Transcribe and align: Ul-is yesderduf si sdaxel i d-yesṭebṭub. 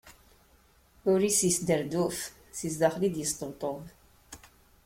Ul-is 1.11 1.39
yesderduf 1.47 2.17
si 2.57 2.69
sdaxel 2.73 3.03
i 3.07 3.09
d-yesṭebṭub. 3.13 3.83